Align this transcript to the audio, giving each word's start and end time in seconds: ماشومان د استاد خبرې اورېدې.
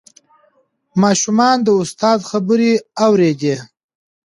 ماشومان 1.01 1.57
د 1.65 1.67
استاد 1.83 2.19
خبرې 2.29 2.71
اورېدې. 3.05 3.55